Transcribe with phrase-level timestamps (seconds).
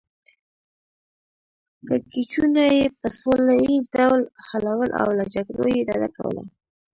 [1.87, 6.43] کړکیچونه یې په سوله ییز ډول حلول او له جګړو یې ډډه کوله.